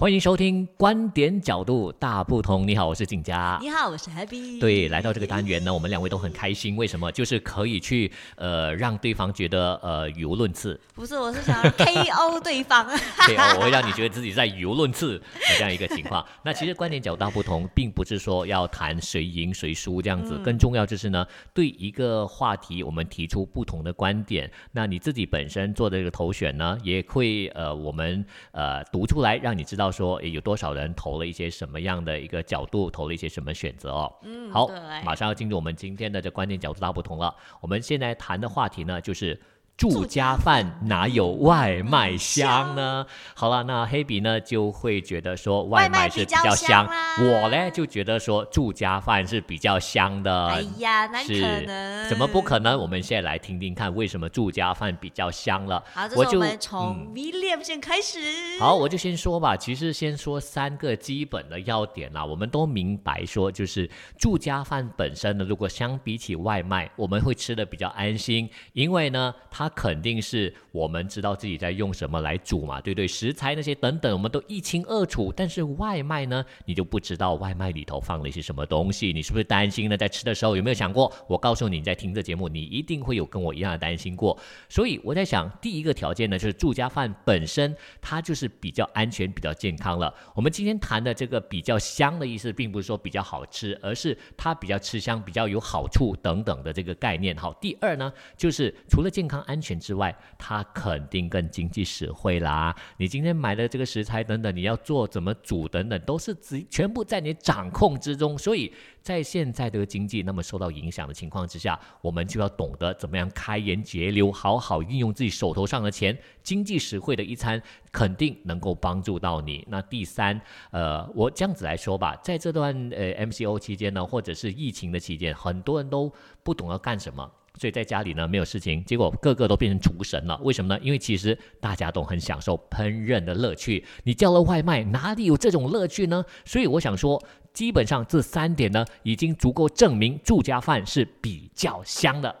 [0.00, 2.66] 欢迎收听观点角度大不同。
[2.66, 3.58] 你好，我是景佳。
[3.60, 4.58] 你好，我是 Happy。
[4.58, 6.74] 对，来到这个单元呢，我们两位都很开心。
[6.74, 7.12] 为什么？
[7.12, 10.80] 就是可以去呃让对方觉得呃语无伦次。
[10.94, 12.88] 不是，我是想 KO 对方。
[13.26, 15.24] 对，我会让你觉得自己在语无伦次的
[15.58, 16.24] 这样一个情况。
[16.42, 20.38] 那其实观点角度大不同，并不是说要谈谁赢谁输这样子。
[20.38, 24.50] 更重要就是呢，对一个话题，我们提出不同的观点。
[24.72, 29.89] 那你自己本身做的这个投选呢，也会呃我们呃读出来，让你知道。
[29.90, 34.14] 说有多少人投了一些什么样的一个角度，投了一些什么选择哦。
[34.22, 34.68] 嗯，好，
[35.04, 37.34] 马上要进入我们今天的这关键角度大不同了。
[37.60, 39.40] 我们现在谈的话题呢，就是。
[39.80, 43.06] 住家饭哪有外卖香呢？
[43.34, 46.86] 好了，那黑笔呢就会觉得说外卖是比较香，
[47.18, 50.48] 我呢就觉得说住家饭是比较香的。
[50.48, 51.32] 哎呀，那可
[51.64, 52.06] 能？
[52.10, 52.78] 怎么不可能？
[52.78, 55.82] 我们现在来听听看，为什么住家饭比较香了？
[55.94, 58.18] 好，我就从 William 先开始。
[58.58, 59.56] 好，我就先说吧。
[59.56, 62.22] 其实先说三个基本的要点啦。
[62.22, 69.69] 我们都明白说，就是住家饭本身呢，如果相比起外卖，我们会吃的比较安心，因为呢它。
[69.74, 73.06] 肯定是我们知道自己在用什么来煮嘛，对不对？
[73.06, 75.32] 食材那些等等，我们都一清二楚。
[75.36, 79.96] 但是外卖呢，你就不知道外卖里头放了一些什么东西，你是不是担心呢？
[79.96, 81.12] 在吃的时候有没有想过？
[81.26, 84.38] 我告诉你，你在听这节目，你一定会有跟我一样的担心过。
[84.68, 90.12] 所以我在想，第一个条件呢，就是住家饭本身它就是比较安全、比较健康了。
[90.34, 97.36] 我们今天谈的这个比较香的意思，并不是说比较好吃，而是它比较吃香、比较有好处等等的这个概念。
[97.36, 99.60] 好，第二呢，就是除了健康安。
[99.60, 102.74] 全之外，它肯定更经济实惠啦。
[102.96, 108.38] 你今天买的这个食材等等，你要做怎么煮等等，都是只全部在你掌控之中。
[108.38, 108.72] 所以
[109.02, 117.62] 在现在这个经济那么受到影响的情况之下，我们就要懂得怎么样开源节流，好好运用自己手头上的钱，经济实惠的一餐
[117.92, 119.62] 肯定能够帮助到你。
[119.68, 120.40] 那第三，
[120.70, 126.10] 呃，我这样子来说吧，在这段呃 MCO 期间呢，或者是疫情的期间，很多人都
[126.42, 127.30] 不懂要干什么。
[127.58, 130.38] 所以在家里呢没有事情，结果个个都变成厨神了。
[130.42, 130.80] 为什么呢？
[130.82, 133.84] 因为其实大家都很享受烹饪的乐趣。
[134.04, 136.24] 你叫了外卖，哪里有这种乐趣呢？
[136.44, 137.22] 所以我想说，
[137.52, 142.34] 基本上这三点呢，已经足够证明住家饭是比较香的。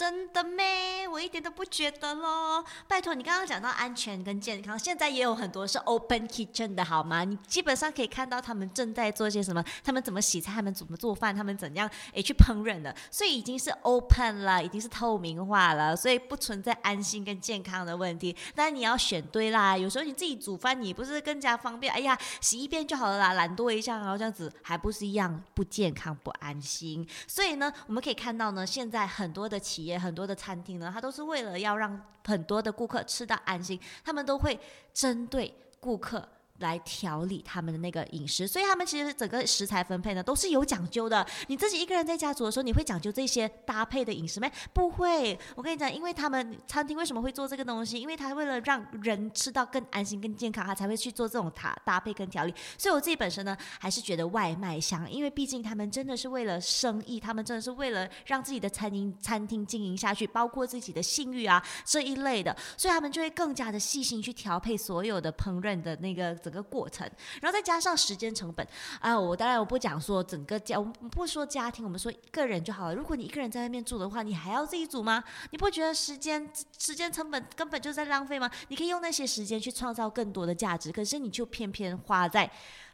[0.00, 1.06] 真的咩？
[1.06, 2.64] 我一点都不觉得咯。
[2.88, 7.22] 拜托，你刚刚讲到安全跟健康，现在也有很多是 open kitchen 的好吗？
[7.22, 12.96] 你基本上可以看到他们正在做些什么，他们怎么洗菜，他们怎么做饭，他们怎样诶去烹饪的。
[13.10, 18.34] 所以已经是 open 了，已经是透明化了，所以不存在安心跟健康的问题。
[18.54, 21.92] 但你要选对啦，有时候你自己煮饭，你不是更加方便？
[21.92, 27.06] 哎呀，洗一遍就好了啦，懒惰一下，然后这样子还不是一样不健康不安心。
[27.26, 29.89] 所以呢，我们可以看到呢，现在很多的企业。
[29.90, 34.58] 也很多的餐厅呢，它都是为了要让很多的顾客吃到安心，他们都会
[34.94, 36.26] 针对顾客。
[36.60, 41.26] 来调理他们的那个饮食，所以他们其实整个食材分配呢都是有讲究的。
[41.48, 44.50] 你自己一个人在家煮的时候，你会讲究这些搭配的饮食吗？
[44.72, 45.38] 不会。
[45.56, 47.98] 我跟你讲，因为他们餐厅为什么会做这个东西？
[47.98, 52.54] 因为他为了让人吃到更安心、更健康，他才会去做这种搭搭配跟调理。
[52.76, 66.36] 所以我自己本身呢，还是觉得外卖香，因为毕竟他们真的是为了生意，他们真的是为了让自己的餐厅餐厅经营下去，包括自己的信誉啊这一类的，所以他们就会更加的细心去调配所有的烹饪的那个。
[66.50, 67.08] 整个过程，
[67.40, 68.66] 然后再加上时间成本
[68.98, 69.16] 啊！
[69.16, 72.94] 我当然我不讲说整个家，我们不说家庭，我们说一个人就好了。
[72.94, 75.22] 如果你一个人在外面住的话，你还要自己煮吗？
[75.52, 78.50] 你不觉得时间时间成本根本就在浪费吗？
[78.66, 82.50] 你可以用那些时间去创造更多的价值，可是你就偏偏花在。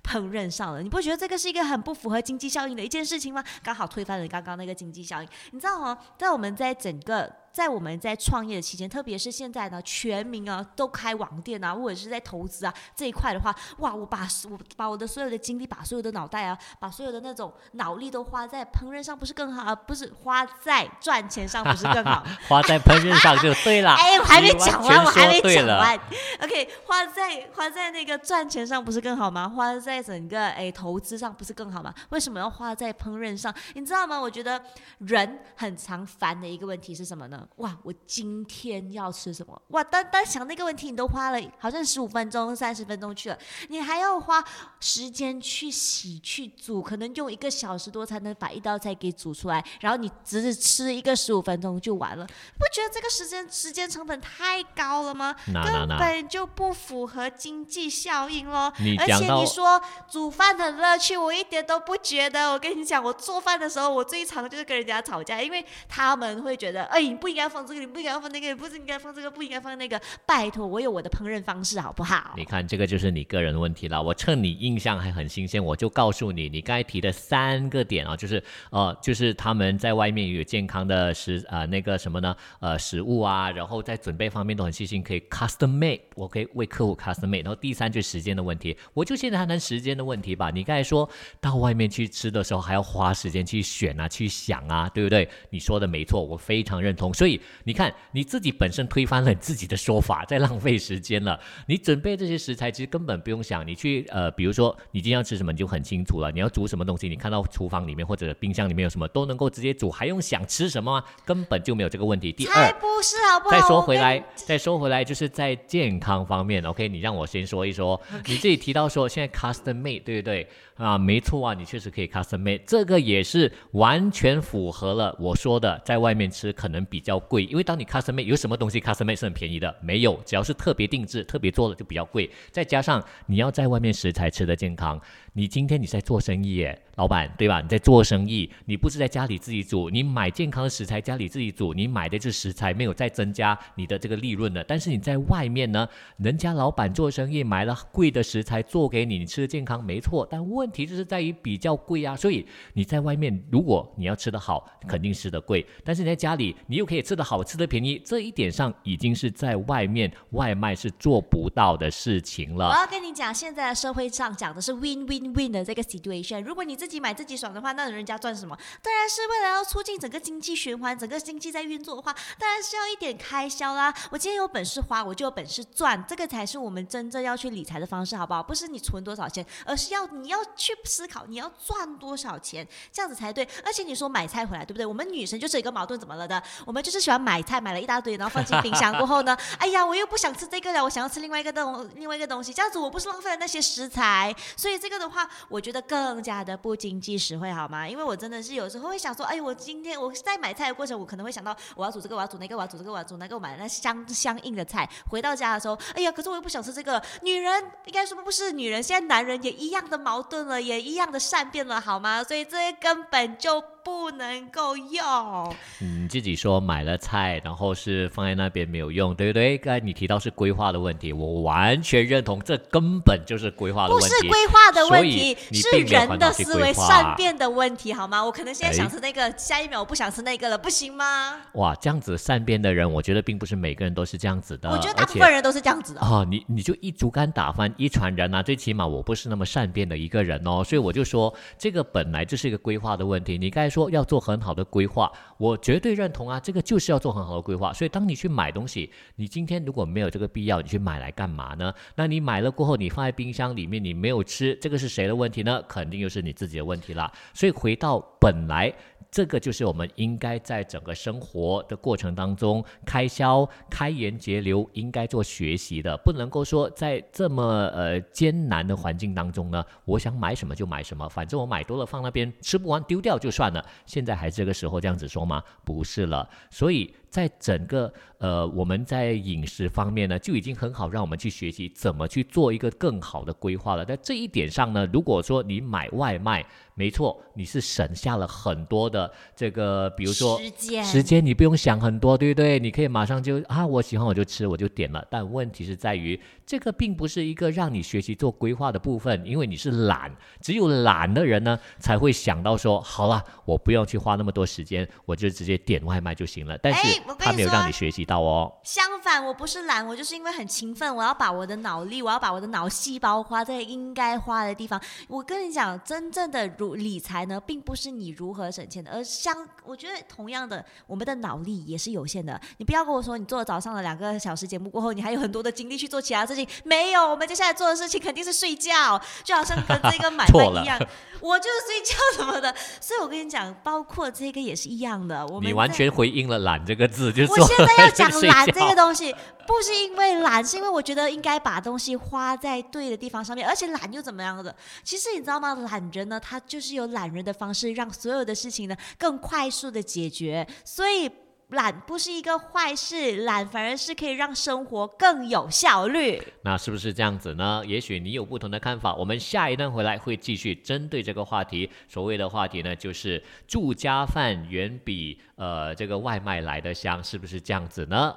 [0.06, 3.42] 烹饪上了，你不觉得这个是一个很不符合经济效应的一件事情吗？
[3.60, 5.28] 刚好推翻了刚刚那个经济效应。
[5.50, 5.98] 你知道吗？
[6.16, 19.74] 在我们在整个在我们在创业的期间，特别是现在呢，全民啊都开网店啊，或者是在投资啊这一块的话，哇，我把我把我的所有的精力，把所有的脑袋啊，把所有的那种脑力都花在烹饪上，不是更好？
[19.74, 22.22] 不是花在赚钱上，不是更好？
[22.46, 23.94] 花在烹饪上就对了。
[23.96, 25.98] 哎，我还没讲完，我还没讲完。
[26.42, 29.48] OK，花在花在那个赚钱上不是更好吗？
[29.48, 31.94] 花在在整个哎投资上不是更好吗？
[32.10, 33.50] 为什么要花在烹饪上？
[33.72, 34.20] 你知道吗？
[34.20, 34.62] 我觉得
[34.98, 37.45] 人很常烦的一个问题是什么呢？
[37.46, 39.60] 想，哇，我今天要吃什么？
[39.68, 43.38] 哇，单单想那个问题，你都花了好像十五分钟、三十分钟去了，
[43.68, 44.44] 你还要花
[44.80, 55.34] 时间去洗、去煮，可能用一个小时多才能把一道菜给煮出来，然后你只是吃一个十五分钟就完了，不觉得这个时间时间成本太高了吗？
[55.46, 58.72] 根本就不符合经济效应咯。
[58.98, 62.52] 而且你说煮饭的乐趣，我一点都不觉得。
[62.52, 70.00] 我跟你讲，我做饭的时候，我最常就是跟人家吵架，因为他们会觉得，哎，你不应该放这个，你不应该放那个，你不是应该放这个，不应该放那个。
[70.24, 72.32] 拜托，我有我的烹饪方式，好不好？
[72.34, 74.02] 你看，这个就是你个人的问题了。
[74.02, 82.34] 我趁你印象还很新鲜，我就告诉你，你刚才提的三个点啊，就是呃，就是他们在外面有健康的食啊、呃、那个什么呢？
[82.60, 87.44] 呃，食物啊，然后在准备方面都很细心，可以 custom made，我可以为客户 custom made。
[87.44, 90.50] 然后第三就是时间的问题，我就现在谈谈时间的问题吧。
[90.50, 91.06] 你刚才说
[91.38, 95.28] 到外面去吃的时候还要花时间去选啊，去想啊，对不对？
[95.50, 97.12] 你说的没错，我非常认同。
[97.12, 97.25] 所以
[97.64, 101.38] 你看你自己本身推翻了你自己的说法，在浪费时间了。
[101.66, 106.30] 你准备这些食材其实根本不用想，你去呃，比如说你今天要吃什么，你就很清楚了。
[106.30, 111.04] 你要煮什么东西，你看到厨房里面或者冰箱里面有什么，都能够直接煮，还用想吃什么吗？
[111.24, 112.32] 根本就没有这个问题。
[112.32, 112.72] 第二。
[112.78, 113.50] 不是，好不好？
[113.50, 118.00] 再说回来，再说回来，就是在健康方面， OK，你让我先说一说。
[118.26, 120.46] 你自己提到说现在 custom made，对不对？
[120.76, 129.74] 啊，没错啊，你确实可以 custom made，这个也是完全符合了我说的，在外面吃可能比较贵，因为当你 custom made 有什么东西 custom made 是很便宜的？
[129.80, 132.30] 没有，只要是特别定制、特别做的就比较贵。
[132.50, 135.00] 再加上你要在外面食材吃的健康，
[135.32, 137.60] 你今天你在做生意耶，老板对吧？
[137.60, 144.64] 你在做生意，你不是在家里自己煮，你买健康的食材家里自己煮，你买的是食材，没有再增加你的这个利润的。
[144.64, 152.16] 但是你在外面呢，人家老板做生意买了贵的食材做给你，你吃的健康没错，但问题就是在于比较贵啊。
[152.16, 162.74] 所以你在外面，如果你要吃得好，肯定吃得贵；但是你在家里，你又可以吃得好，吃得便宜，这一点上已经是在外面外卖是做不到的事情了我。
[162.74, 166.42] 要跟你讲，现在的社会上讲的是 win win win 的这个 situation。
[166.42, 168.56] 如果你这己买自己爽的话，那人家赚什么？
[168.82, 173.92] 当然是为了要促进整个经济循环，整个经济在运作的话，当然是要一点开销啦。
[174.10, 178.42] 我今天有本事花，我就有本事赚，这个才是我们真正要去理财的方式，好不好？
[178.42, 183.46] 不是你存多少钱，而是要你要去思考你要赚多少钱，这样子才对。
[183.64, 184.86] 而且你说买菜回来，对不对？
[184.86, 186.42] 我们女生就是一个矛盾，怎么了的？
[186.64, 194.34] 我们就是喜欢买菜，买了一大堆，然后放进冰箱过后呢，哎呀，我又不想吃这个了，我想要吃另外一个东 另外一个东西，这样子我不是浪费了那些食材？
[194.56, 197.88] 所以这个的话，我觉得更加的不经济实惠，好吗？
[197.88, 207.02] 因为我真的是有时候会想说，哎，我今天我在买菜的过程，我可能会想到我要煮这个，我要煮那个，我要煮这个，我要煮那个，我买那相相应的菜，回到家的时候，哎呀，可是我又不想吃这个。
[207.22, 212.22] 女人应该说不是女人，现在男人也一样的矛盾了，也一样的善变了，好吗？
[212.22, 215.54] 所以这根本就不能够用。
[215.78, 219.56] 你自己说买了菜，然后是放在那边没有用，对不对？
[219.58, 224.08] 刚才你提到是规划的问题，我完全认同，这根本就是规划的问题。
[224.08, 228.24] 不是规划的问题，是人的思维善变的问题，好吗？
[228.24, 231.36] 我可能现在想哎吃那个，下一秒我不想吃那个了，不行吗？
[231.52, 236.00] 哇，这样子善变的人，我觉得并不是每个人都是这样子的，我觉得大部分人都是这样子的。
[236.00, 238.42] 哦，你你就一竹竿打翻一船人啊！
[238.42, 243.38] 最起码我不是那么善变的一个人哦，所以我就说这个本来就是一个规划的问题。
[243.38, 247.74] 你刚才说要做很好的规划，我绝对认同啊，这个就是要做很好的规划。
[247.74, 251.70] 所以当你去买东西，你今天如果没有这个必要，你去买来干嘛呢？
[251.94, 255.62] 那你买了过后，你放在冰箱里面，你没有吃，这个是谁的问题呢？
[255.68, 257.12] 肯定又是你自己的问题啦。
[257.34, 258.72] 所以回到本来。
[259.10, 267.42] 这个就是我们应该在整个生活的过程当中，开销开源节流应该做学习的，不能够说在这么
[267.74, 273.64] 呃艰难的环境当中呢，我想买什么就买什么，反正我买多了放那边吃不完丢掉就算了。
[273.86, 275.42] 现在还这个时候这样子说吗？
[275.64, 276.94] 不是了，所以。
[277.16, 283.82] 在整个呃，我们在饮食方面呢，就已经很好，让我们去学习怎么去做一个更好的规划了。
[283.86, 286.44] 在这一点上呢，如果说你买外卖，
[286.74, 292.58] 没错，你是省下了很多的这个，比如说时间时间你不用想很多，对不对？
[292.58, 295.02] 你可以马上就啊，我喜欢我就吃，我就点了。
[295.10, 306.58] 但问题是在于，这个并不是一个让你学习做规划的部分，因为你是懒，只有懒的人呢才会想到说，好了，我不用去花那么多时间，我就直接点外卖就行了。
[306.58, 308.52] 但是他没有让你学习到哦。
[308.64, 314.80] 相反，我不是懒，我就是因为很勤奋，我要把我的脑力，我要把我的脑细胞花在应该花的地方。
[315.08, 322.40] 我跟你讲，真正的如理财呢，并不是你如何省钱的，而相我觉得同样的，我们的脑力也是有限的。
[322.58, 326.46] 你不要跟我说，你做了早上的两个小时节目过后，你还有很多的精力去做其他事情。
[326.64, 330.78] 没有，我们接下来做的事情肯定是睡觉，就好像跟这个买卖一样，
[331.20, 332.54] 我就是睡觉什么的。
[332.80, 335.26] 所以我跟你讲，包括这个也是一样的。
[335.26, 339.14] 我们你完全回应了懒这个个字，就是我现在要讲懒这个东西，
[339.46, 344.54] 不是因为懒，是因为我觉得应该把东西花在对的地方上面，而且懒又怎么样的？
[344.84, 345.54] 其实你知道吗？
[345.70, 351.10] 懒人呢，他就是有懒人的方式，让所有的事情呢更快速的解决，所以。
[351.50, 356.20] 懒不是一个坏事，懒反而是可以让生活更有效率。
[356.42, 357.62] 那是不是这样子呢？
[357.64, 358.92] 也许你有不同的看法。
[358.94, 361.70] 我们下一段回来会继续针对这个话题。
[361.88, 368.12] 所谓的话题呢，就是住家饭远比呃这个外卖来的香，是不是这样子呢？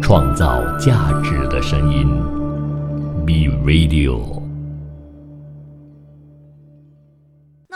[0.00, 2.06] 创造价值的声音
[3.26, 4.39] ，B Radio。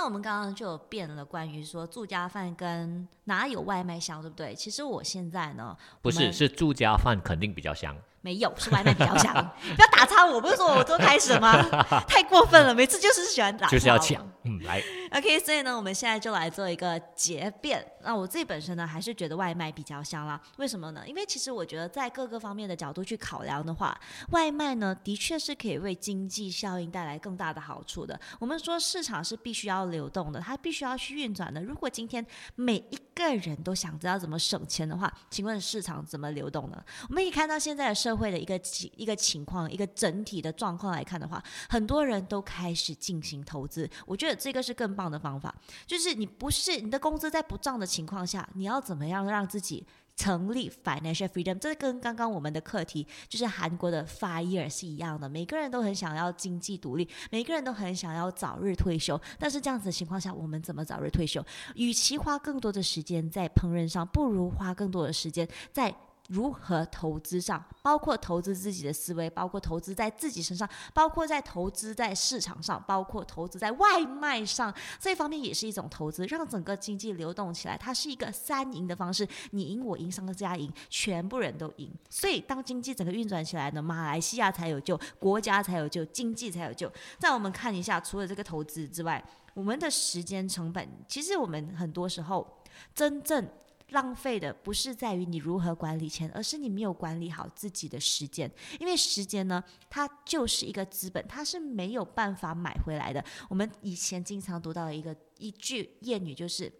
[0.05, 4.55] 我们刚刚就变了，关于说住家饭跟哪有外卖香，对不对？
[4.55, 7.97] 其实我现在呢，不是，是住家饭肯定比较香。
[8.25, 9.35] 没有，是外卖比较香。
[9.77, 11.63] 不要打岔我，不是说我都开始了吗？
[12.09, 13.69] 太过分了，每次就是喜欢打。
[13.69, 14.27] 就是要抢。
[14.47, 17.83] 嗯，来，OK，所以呢，我们现在就来做一个结辩。
[18.03, 20.39] 那我自己本身呢，还是觉得外卖比较香啦。
[20.59, 21.03] 为什么呢？
[21.07, 23.99] 因为其实我觉得在各个方面的角度去考量的话，
[24.31, 28.19] 外卖呢的确是可以为经济效应带来更大的好处的。
[28.39, 31.63] 我们说市场是必须要流动的，它必须要去运转的。
[31.63, 36.85] 如果今天每一个人都想知道怎么省钱的话，请问市场怎么流动呢？
[37.09, 43.91] 我们可以看到现在的社社会的一个情一个情况，一个整体的状况来看的话，很多人都开始进行投资。
[44.07, 45.53] 我觉得这个是更棒的方法，
[45.85, 49.85] 就是你不是你的工资在不涨的情况下，你要怎么样让自己。
[50.17, 55.29] 成立 financial freedom，这跟刚刚我们的课题就是韩国的 fire 是一样的。
[55.29, 59.21] 每个人都很想要经济独立，每个人都很想要早日退休。
[59.41, 61.45] 但是这样子的情况下，我们怎么早日退休？
[61.75, 65.93] 与其花更多的时间在烹饪上，不如花更多的时间在
[66.29, 77.77] 如何投资上，包括投资自己的思维，包括投资在自己身上，包括在投资在市场上，包括投资在外卖上，这一方面也是一种投资，让整个经济流动起来。
[77.77, 81.93] 它是一个三赢的方式，你赢我赢，商家赢，全部人都赢。
[82.09, 86.91] 所以当经济整个运转起来呢，马来西亚才有救，国家才有救，经济才有救。
[87.19, 92.63] 再我们看一下，除了这个投资之外，我们的时间成本，其实我们很多时候
[92.95, 93.47] 真正。
[93.91, 98.51] 浪费的不是在于你如何管理钱，而是你没有管理好自己的时间。
[98.81, 103.25] 因为时间呢，它就是一个资本，它是没有办法买回来的。
[103.49, 106.73] 我们以前经常读到的一个一句谚语，就是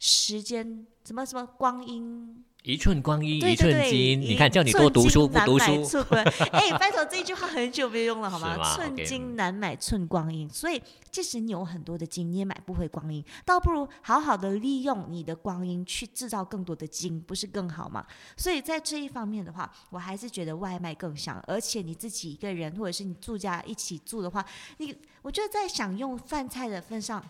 [0.00, 2.44] 时间什么什么光阴。
[2.62, 4.20] 一寸光阴一寸金。
[4.20, 5.82] 你看，叫你多读书不读书，
[6.52, 8.54] 哎，拜托，这一句话很久没用了，好吗？
[8.58, 10.80] 吗寸金嗯难买寸光阴，所以
[11.10, 18.04] 即使你有很多的金，你也买不回光阴，倒不如好好的利用你的光阴去制造更多的金，不是更好吗？
[18.36, 24.44] 所以在这一方面的话，我还是觉得外卖更香，而且你自己一个人或者是你住家一起住的话，
[24.76, 27.24] 你我觉得在享用饭菜的份上。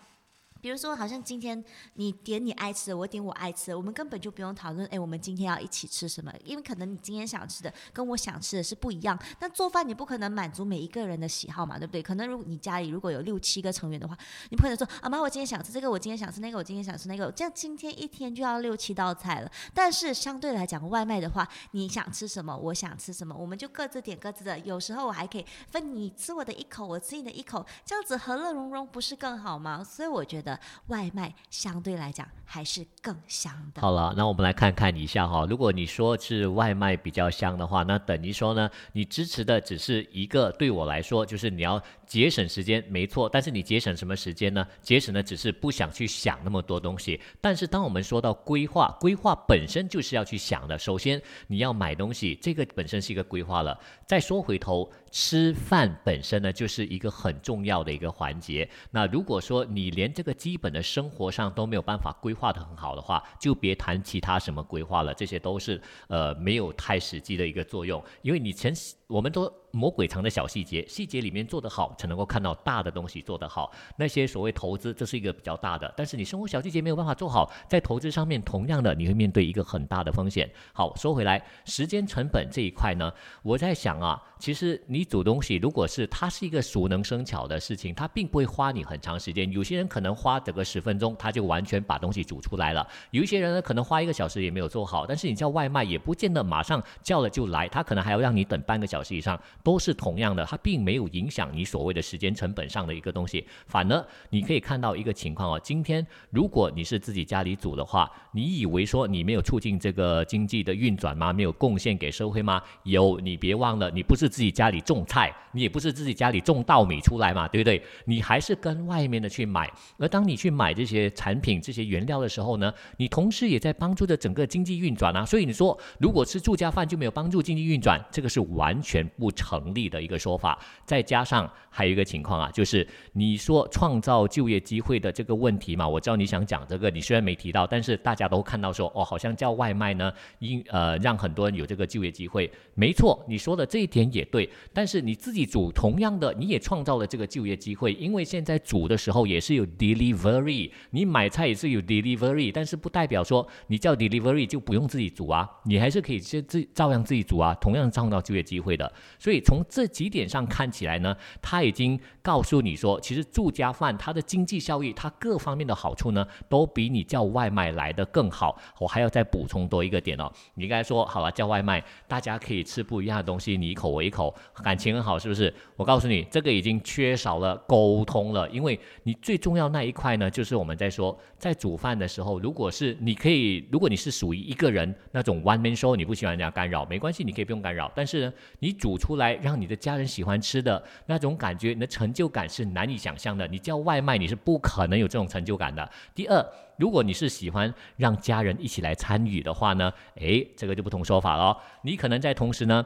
[0.61, 1.61] 比如说，好像今天
[1.95, 6.31] 你点你爱吃的，我点我爱吃的，我们根本就不用讨论，哎，我们今天要一起吃什么？
[6.45, 9.17] 因为可能你今天想吃的跟我想吃的是不一样。
[9.39, 12.01] 但做饭你不可能满足每一个人的喜好嘛，对不对？
[12.01, 14.15] 可能如果你家里如果有六七个成员的话，
[14.49, 19.51] 你不可能说，啊妈，我今天想吃这个，我今天想吃那个，我今天想吃那个，这样今天一天就要六七道菜了。
[19.73, 24.59] 但是相对来讲，外卖的话，你想吃什么，我想吃什么，我们就各自点各自的。
[24.59, 29.83] 有时候我还可以分你吃我的一口，我吃你的一口，这样子和乐融融，不是更好吗？
[29.83, 30.50] 所以我觉得
[30.87, 33.81] 外卖相对来讲还是更香的。
[33.81, 35.45] 好了，那我们来看看一下哈。
[35.49, 43.29] 如果你说是外卖比较香的话，那等于说呢，你支持的只是一个，对我来说就是你要节省时间，没错。
[43.29, 44.67] 但是你节省什么时间呢？
[44.81, 47.19] 节省的只是不想去想那么多东西。
[47.39, 50.77] 但是当我们说到规划，规划本身就是要去想的。
[50.77, 53.79] 首先你要买东西，这个本身是一个规划了。
[54.05, 58.69] 再说回头，吃饭本身呢，就是一个很重要的一个环节。
[58.91, 68.73] 那如果说你连这个基本的生活上都没有办法规划的很好的话，就别谈其他什么规划了，这些都是呃没有太实际的一个作用，因为你前
[69.11, 73.69] 我们都魔鬼藏的小细节，细节里面做得好，才能够看到大的东西做得好。
[73.97, 80.49] 那些所谓投资，这是一个比较大的，但是你生活小细节没有办法做好，在投资上面同样的你会面对一个很大的风险。
[80.71, 83.11] 好，说回来，时间成本这一块呢，
[83.43, 89.51] 我在想啊，其实你煮东西，如果是它是一个熟能生巧的事情，它并不会花你很长时间。
[89.51, 95.05] 有些人可能花整个十分钟，他就完全把东西煮出来了；有一些人呢，可能花一个小时也没有做好。
[95.05, 103.43] 但是你叫外卖，也不见得马上叫了就来，他可能还要让你等半个小时小时以上，都是同样的，它并没有影响你所谓的时间成本上的一个东西。
[103.65, 111.33] 反而你可以看到一个情况哦，今天如果你是自己家里煮的话，你以为说你没有促进这个经济的运转吗？
[111.33, 112.61] 没有贡献给社会吗？
[112.83, 117.81] 有，你别忘了，你不是自己家里种菜，你也不是自己家里种稻米出来嘛，对不对？
[118.05, 119.71] 你还是跟外面的去买。
[119.97, 125.25] 而当你去买这些产品、这些原料的时候呢，你同时也在帮助着整个经济运转啊。
[125.25, 130.59] 所以你说，如果吃住家饭就没有帮助经济运转，这个是完全不成立的一个说法。
[130.85, 142.51] 再加上还有一个情况啊，就是你说创造就业机会的这个问题嘛，我知道你想讲这个，你虽然没提到，但是大家都看到说，哦，好像叫外卖呢，因呃让很多人有这个就业机会。
[142.73, 144.49] 没错，你说的这一点也对。
[144.73, 158.80] 但是你自己煮，同样的，你也创造了这个就业机会，因为现在煮的时候也是有 delivery，你买菜也是有 delivery，但是不代表说你叫 delivery 就不用自己煮啊，你还是可以自自照样自己煮啊，同样创造就业机会的。
[159.19, 168.57] 所以从这几点上看起来呢，他已经告诉你说，其实住家饭它的经济效益，它各方面的好处呢，都比你叫外卖来的更好。
[168.79, 174.33] 我还要再补充多一个点哦，你应该说好了叫外卖，大家可以吃不一样的东西，你一口我一口，
[174.63, 175.53] 感情很好，是不是？
[175.75, 187.91] 我告诉你，这个已经缺少了沟通了，因为你最重要那一块呢，就是我们在说，在煮饭的时候，如果是你可以，如果你是属于一个人那种 one man show，你不喜欢人家干扰，没关系，你可以不用干扰。
[187.95, 193.47] 但是呢，你煮出来让你的家人喜欢吃的那种感觉，你的成就感是难以想象的。
[193.47, 195.89] 你叫外卖，你是不可能有这种成就感的。
[196.13, 196.45] 第二，
[196.77, 201.57] 如果你是喜欢让家人一起来参与的话呢，诶，这个就不同说法了。
[201.83, 202.85] 你可能在同时呢。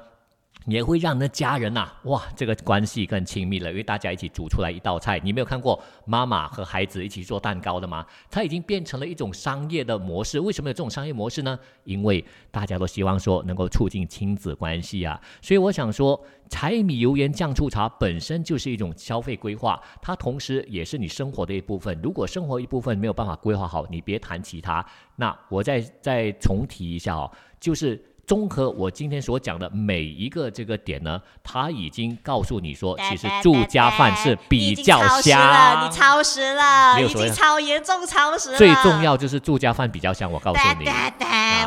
[0.68, 5.20] 也会让那家人呐，哇，这个关系更亲密了，因为大家一起煮出来一道菜。
[5.24, 8.06] 你没有看过妈妈和孩子一起做蛋糕的吗？
[8.32, 10.40] 它已经变成了一种商业的模式。
[10.40, 11.58] 为什么有这种商业模式呢？
[11.84, 15.22] 因为大家都希望说能够促进亲子关系啊。
[15.40, 16.20] 所以我想说，
[16.50, 21.96] 柴米油盐酱醋茶本身就是一种消费规划，它同时也是你生活的一部分。
[22.02, 24.84] 如果生活一部分没有办法规划好，你别谈其他。
[25.18, 28.04] 那我再再重提一下哦，就是。
[28.26, 35.86] 综合我今天所讲的每一个这个点呢，他已经告诉你说，其实住家饭是比较香。
[35.86, 38.58] 你超时了，已经超严重超时了。
[38.58, 40.86] 最重要就是住家饭比较香，我告诉你。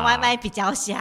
[0.03, 0.97] 外卖比较香。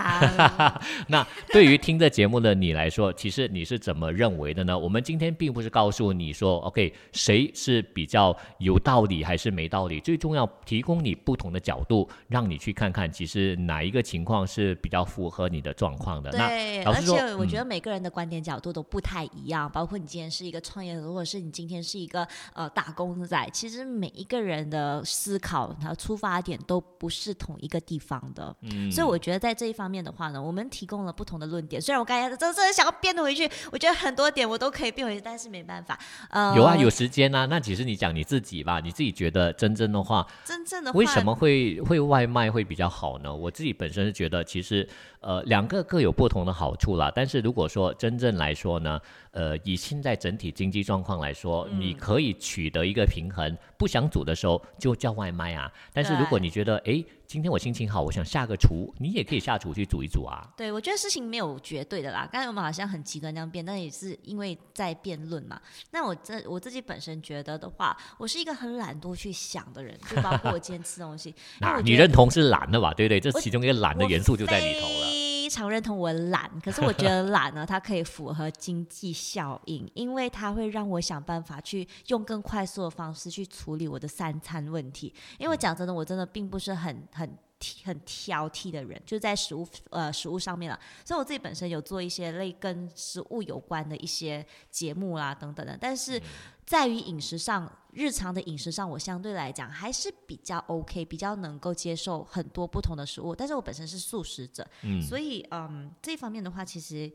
[1.06, 4.76] 那对于听这节目的你来说，其实你是怎么认为的呢？
[4.76, 10.00] 我们今天并不是告诉你说，OK，谁是比较有道理还是没道理？
[10.00, 16.30] 最重要，提供你不同的角度，让你去看看，其实哪一个情况是比较符合你的状况的。
[16.30, 19.70] 对，而且我觉得每个人的观点角度都不太一样。
[19.70, 28.54] 包括你今天是一个创业者，或者是你今天是一个呃打工仔，其实每一个人的思考和出发点都不是同一个地方的。
[28.62, 28.90] 嗯。
[28.90, 31.80] 所以我觉得在这一方面的话呢，我们提供了不同的论点。
[31.80, 35.98] 虽然我刚才真的想要变回去，我觉得很多点我都可以变回去，但是没办法。
[36.30, 37.46] 呃，有啊，有时间啊。
[37.46, 43.34] 那其实你讲你自己吧，你自己觉得真正的话，真正的为什么会会外卖会比较好呢？
[43.34, 44.88] 我自己本身是觉得，其实
[45.20, 47.12] 呃两个各有不同的好处啦。
[47.14, 49.00] 但是如果说真正来说呢，
[49.32, 53.56] 呃，以现在整体经济状况来说，你可以取得一个平衡。
[53.76, 55.72] 不想煮的时候就叫外卖啊。
[55.92, 57.04] 但是如果你觉得哎。
[57.28, 60.48] 今天我心情好，我想下个厨，你也可以下厨去煮一煮啊。
[60.56, 62.26] 对，我觉得事情没有绝对的啦。
[62.32, 65.60] 刚才我们好像很极端这样变，但也是因为在辩论嘛。
[65.90, 71.34] 那我这我自己本身觉得的话，我是一个很懒惰去想的人，就包括我今天吃东西。
[71.60, 72.94] 那你认同是懒的吧？
[72.94, 73.20] 对不对？
[73.20, 75.27] 这其中一个懒的元素就在里头了。
[75.48, 85.10] 非常认同我懒，可是我觉得懒呢，它可以符合经济效应，因为它会让我想办法去用更快速的方式去处理我的三餐问题。
[85.38, 87.34] 因为讲真的，我真的并不是很很
[87.82, 90.78] 很挑剔的人，就在食物呃食物上面了。
[91.02, 96.20] 所以我自己本身有做一些类跟食物有关的一些节目啦等等的，但是。
[96.68, 103.34] 在于饮食上，日常的饮食上，我相对来讲还是比较 OK，比较能够接受很多不同的食物。
[103.34, 104.68] 但是我本身是素食者，
[105.00, 107.10] 所以嗯，这方面的话，其实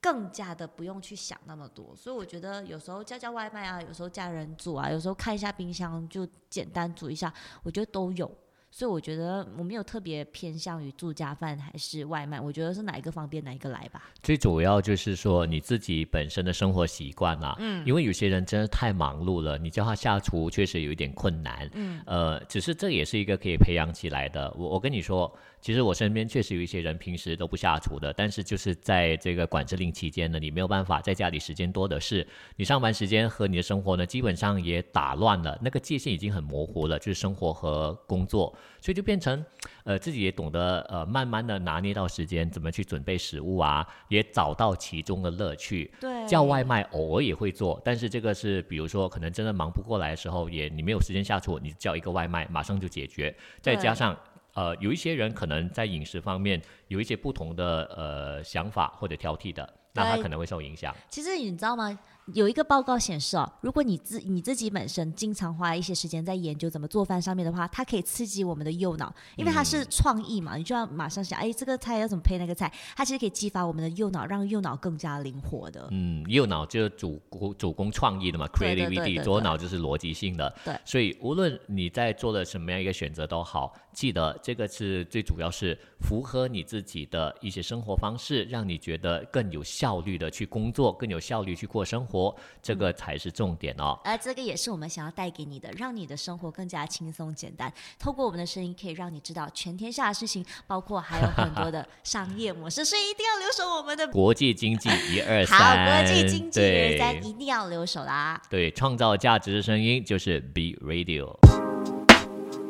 [0.00, 1.94] 更加的不用去想那么多。
[1.94, 7.30] 所以我觉得有时候叫叫外卖啊，有时候家人煮啊，有时候看一下冰箱就简单煮一下，
[7.62, 8.34] 我觉得都有。
[8.78, 14.04] 所以我觉得我没有特别偏向于住家饭还是外卖，我觉得是哪一个方便哪一个来吧。
[14.22, 24.48] 最主要就是说你自己本身的生活习惯啦，嗯，因为有些人真的太忙碌了，你叫他下厨确实有一点困难，嗯，呃，只是这也是一个可以培养起来的。
[24.56, 25.36] 我我跟你说。
[25.60, 38.56] 其实我身边确实有一些人平时都不下厨的，但是就是在这个管制令期间呢，你没有办法在家里时间多的是，你上班时间和你的生活呢基本上也打乱了，那个界限已经很模糊了，就是生活和工作。
[38.80, 39.44] 所以就变成
[39.84, 45.92] 呃自己也懂得呃慢慢的拿捏到时间，怎么去准备食物啊，也找到其中的乐趣。
[46.00, 54.16] 对，叫外卖偶尔也会做，但是这个是比如说可能真的忙不过来的时候，也你没有时间下厨，你叫一个外卖马上就解决，再加上。
[54.54, 60.92] 呃，有一些人可能在饮食方面有一些不同的呃想法或者挑剔的，那他可能会受影响。
[61.08, 61.96] 其实你知道吗？
[62.34, 75.88] 有一个报告显示哦，如果你自你自己本身经常花一些时间在研究怎么做饭上面的话，它可以刺激我们的右脑，因为它是创意嘛，你就要马上想，哎，这个菜要怎么配那个菜，它其实可以激发我们的右脑，让右脑更加灵活的。
[75.90, 80.54] 嗯，右脑就是主攻主攻创意的嘛，creativity，左脑就是逻辑性的。
[80.64, 92.17] 对所以无论你在做了什么样一个选择都好，记得这个是最主要是符合你自己的一些生活方式，让你觉得更有效率的去工作，更有效率去过生活，
[92.62, 93.98] 这个才是重点哦。
[94.04, 97.72] 而这个也是我们想要带给你的，让你的生活更加轻松简单。
[97.98, 108.40] 透过我们的声音，可以让你知道全天下的事情，包括还有很多的 商业模式，所以一定要留守我们的国际经济 一二好三，国际经济一二三，一定要留守啦。
[108.48, 111.36] 对，创造价值的声音就是 B Radio，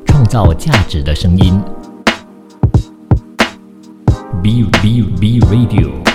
[0.05, 1.61] 创造价值的声音
[4.41, 6.08] ，B B B Radio。